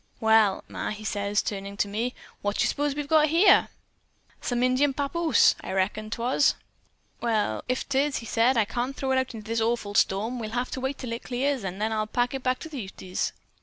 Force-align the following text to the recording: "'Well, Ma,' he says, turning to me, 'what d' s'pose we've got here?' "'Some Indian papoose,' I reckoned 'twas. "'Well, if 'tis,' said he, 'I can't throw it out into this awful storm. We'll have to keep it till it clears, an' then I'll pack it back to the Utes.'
"'Well, 0.19 0.63
Ma,' 0.67 0.89
he 0.89 1.03
says, 1.03 1.43
turning 1.43 1.77
to 1.77 1.87
me, 1.87 2.15
'what 2.41 2.57
d' 2.57 2.61
s'pose 2.65 2.95
we've 2.95 3.07
got 3.07 3.27
here?' 3.27 3.67
"'Some 4.41 4.63
Indian 4.63 4.95
papoose,' 4.95 5.53
I 5.61 5.73
reckoned 5.73 6.13
'twas. 6.13 6.55
"'Well, 7.21 7.63
if 7.69 7.87
'tis,' 7.87 8.15
said 8.27 8.55
he, 8.55 8.61
'I 8.61 8.65
can't 8.65 8.95
throw 8.95 9.11
it 9.11 9.19
out 9.19 9.35
into 9.35 9.47
this 9.47 9.61
awful 9.61 9.93
storm. 9.93 10.39
We'll 10.39 10.57
have 10.57 10.71
to 10.71 10.81
keep 10.81 10.89
it 10.89 10.97
till 10.97 11.11
it 11.13 11.21
clears, 11.23 11.63
an' 11.63 11.77
then 11.77 11.91
I'll 11.93 12.07
pack 12.07 12.33
it 12.33 12.41
back 12.41 12.57
to 12.61 12.69
the 12.69 12.81
Utes.' 12.91 13.31